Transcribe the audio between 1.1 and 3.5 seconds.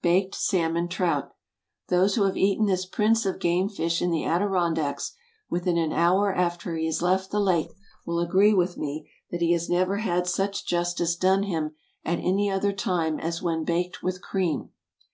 ✠ Those who have eaten this prince of